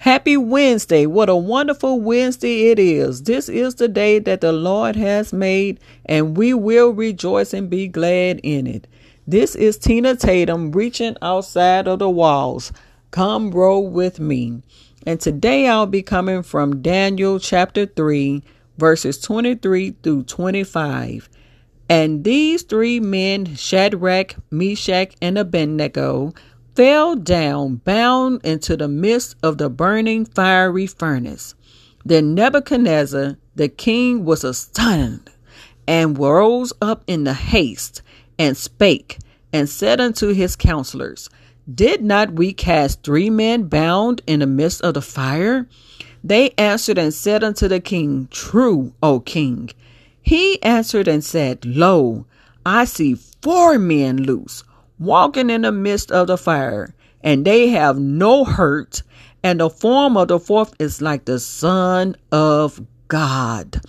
[0.00, 1.06] Happy Wednesday.
[1.06, 3.24] What a wonderful Wednesday it is.
[3.24, 7.88] This is the day that the Lord has made, and we will rejoice and be
[7.88, 8.86] glad in it.
[9.26, 12.72] This is Tina Tatum reaching outside of the walls.
[13.10, 14.62] Come roll with me.
[15.04, 18.44] And today I'll be coming from Daniel chapter 3,
[18.78, 21.28] verses 23 through 25.
[21.88, 26.34] And these three men, Shadrach, Meshach, and Abednego,
[26.78, 31.56] fell down bound into the midst of the burning fiery furnace.
[32.04, 35.28] Then Nebuchadnezzar the king was astonished
[35.88, 38.02] and rose up in the haste
[38.38, 39.18] and spake
[39.52, 41.28] and said unto his counselors,
[41.68, 45.66] Did not we cast three men bound in the midst of the fire?
[46.22, 49.70] They answered and said unto the king, True, O king.
[50.22, 52.24] He answered and said, Lo,
[52.64, 54.62] I see four men loose
[54.98, 59.02] walking in the midst of the fire, and they have no hurt,
[59.42, 63.80] and the form of the fourth is like the Son of God.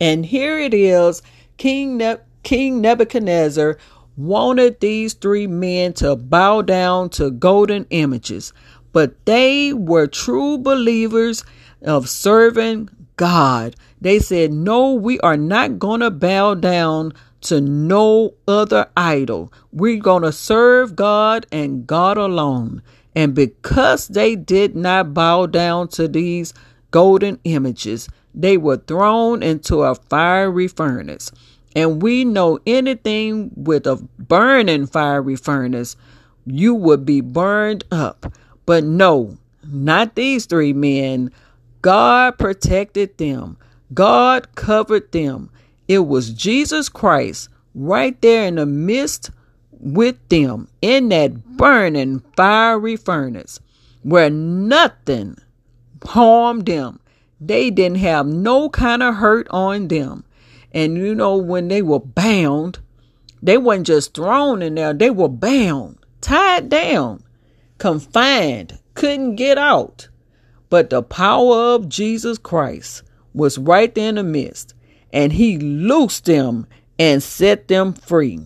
[0.00, 1.22] And here it is
[1.56, 3.76] King, ne- King Nebuchadnezzar
[4.16, 8.52] wanted these three men to bow down to golden images,
[8.92, 11.44] but they were true believers
[11.82, 13.76] of serving God.
[14.00, 19.52] They said, No, we are not going to bow down to no other idol.
[19.72, 22.82] We're going to serve God and God alone.
[23.14, 26.54] And because they did not bow down to these
[26.90, 31.32] golden images, they were thrown into a fiery furnace.
[31.74, 35.96] And we know anything with a burning fiery furnace,
[36.46, 38.32] you would be burned up.
[38.66, 41.30] But no, not these three men.
[41.82, 43.56] God protected them.
[43.94, 45.50] God covered them.
[45.90, 49.32] It was Jesus Christ right there in the midst
[49.72, 53.58] with them in that burning fiery furnace
[54.04, 55.36] where nothing
[56.04, 57.00] harmed them.
[57.40, 60.22] They didn't have no kind of hurt on them.
[60.70, 62.78] And you know, when they were bound,
[63.42, 67.24] they weren't just thrown in there, they were bound, tied down,
[67.78, 70.08] confined, couldn't get out.
[70.68, 73.02] But the power of Jesus Christ
[73.34, 74.74] was right there in the midst
[75.12, 76.66] and he loosed them
[76.98, 78.40] and set them free.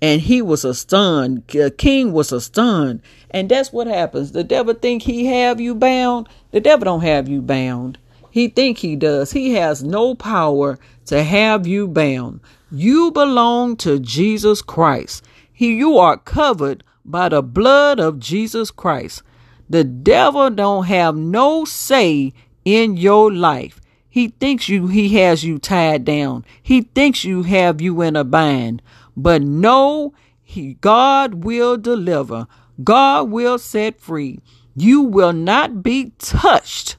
[0.00, 1.42] And he was a stun.
[1.48, 3.02] The king was a stun.
[3.30, 4.32] And that's what happens.
[4.32, 6.28] The devil think he have you bound.
[6.50, 7.98] The devil don't have you bound.
[8.30, 9.32] He think he does.
[9.32, 12.40] He has no power to have you bound.
[12.70, 15.24] You belong to Jesus Christ.
[15.52, 19.22] He, you are covered by the blood of Jesus Christ.
[19.70, 22.34] The devil don't have no say
[22.64, 23.80] in your life.
[24.16, 26.46] He thinks you he has you tied down.
[26.62, 28.80] He thinks you have you in a bind.
[29.14, 32.46] But no, he God will deliver.
[32.82, 34.40] God will set free.
[34.74, 36.96] You will not be touched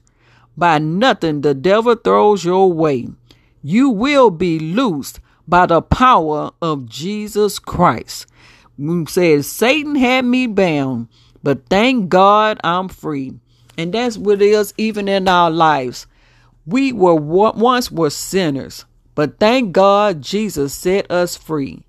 [0.56, 3.08] by nothing the devil throws your way.
[3.64, 8.28] You will be loosed by the power of Jesus Christ.
[9.08, 11.08] Said Satan had me bound,
[11.42, 13.34] but thank God I'm free.
[13.76, 16.06] And that's what it is even in our lives.
[16.68, 18.86] We were once were sinners,
[19.16, 21.84] but thank God Jesus set us free.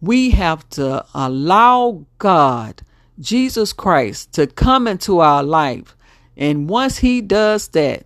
[0.00, 2.82] We have to allow God,
[3.18, 5.96] Jesus Christ, to come into our life.
[6.36, 8.04] And once he does that,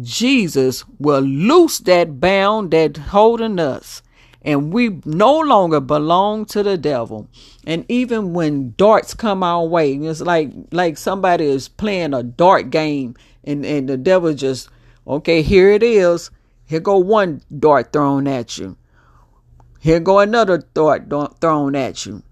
[0.00, 4.00] Jesus will loose that bound that holding us
[4.44, 7.26] and we no longer belong to the devil.
[7.66, 12.70] And even when darts come our way, it's like like somebody is playing a dart
[12.70, 14.68] game and, and the devil just
[15.06, 16.30] Okay, here it is.
[16.64, 18.76] Here go one dart thrown at you.
[19.80, 21.10] Here go another dart
[21.40, 22.22] thrown at you.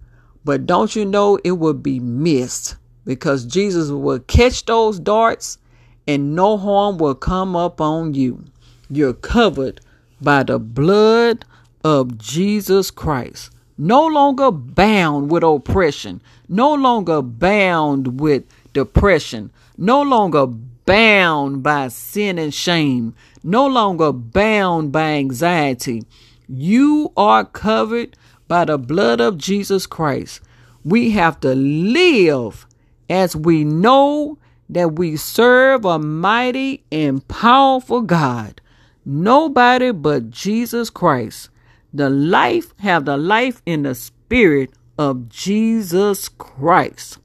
[0.44, 5.58] But don't you know it will be missed because Jesus will catch those darts
[6.06, 8.44] and no harm will come up on you.
[8.88, 9.80] You're covered
[10.20, 11.44] by the blood
[11.84, 13.50] of Jesus Christ.
[13.78, 20.46] No longer bound with oppression, no longer bound with depression, no longer
[20.84, 26.04] bound by sin and shame, no longer bound by anxiety.
[26.48, 28.16] You are covered
[28.48, 30.40] by the blood of Jesus Christ.
[30.84, 32.66] We have to live
[33.08, 34.38] as we know
[34.68, 38.60] that we serve a mighty and powerful God.
[39.04, 41.50] Nobody but Jesus Christ.
[41.92, 47.18] The life have the life in the spirit of Jesus Christ.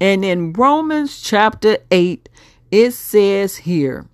[0.00, 2.28] And in Romans chapter 8
[2.70, 4.06] it says here,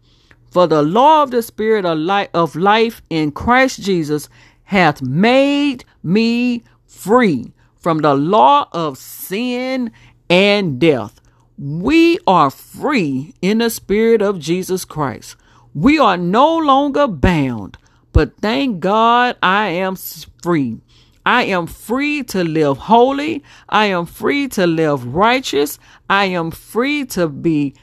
[0.50, 4.28] For the law of the Spirit of life, of life in Christ Jesus
[4.64, 9.90] hath made me free from the law of sin
[10.30, 11.20] and death.
[11.58, 15.36] We are free in the Spirit of Jesus Christ.
[15.74, 17.76] We are no longer bound,
[18.12, 19.96] but thank God I am
[20.42, 20.80] free.
[21.26, 23.42] I am free to live holy.
[23.68, 25.78] I am free to live righteous.
[26.08, 27.74] I am free to be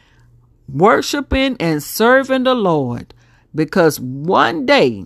[0.71, 3.13] worshiping and serving the Lord
[3.53, 5.06] because one day,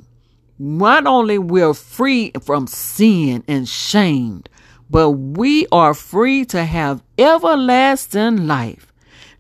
[0.58, 4.44] not only we're free from sin and shame,
[4.90, 8.92] but we are free to have everlasting life.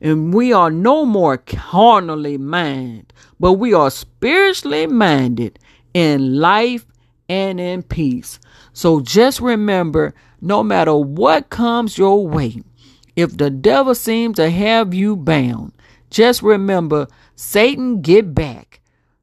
[0.02, 5.58] And we are no more carnally minded, but we are spiritually minded
[5.94, 6.86] in life
[7.30, 8.40] and in peace.
[8.74, 12.62] So just remember no matter what comes your way,
[13.16, 15.72] if the devil seems to have you bound,
[16.16, 18.80] just remember Satan, get back.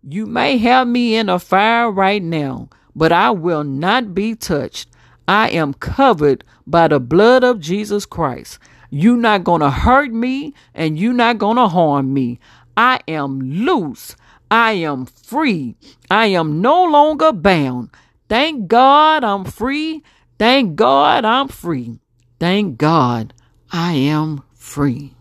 [0.07, 4.91] You may have me in a fire right now, but I will not be touched.
[5.27, 8.59] I am covered by the blood of Jesus Christ.
[8.91, 12.39] You're not going to hurt me and you're not going to harm me.
[12.77, 14.15] I am loose.
[14.51, 15.77] I am free.
[16.11, 17.89] I am no longer bound.
[18.29, 20.03] Thank God I'm free.
[20.39, 22.01] Thank God I'm free.
[22.39, 23.33] Thank God
[23.73, 25.15] I am free.